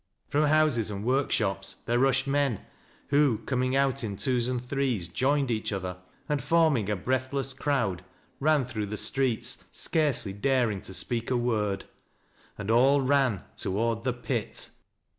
[0.29, 2.61] From houses and workshops there rushed man,
[3.09, 8.03] who, coming out in twos and threes joined each other, and, forming a breathless crowd,
[8.39, 11.85] ran through the streets scarcely daring to speak a word—
[12.57, 14.71] and all ran toward the pit.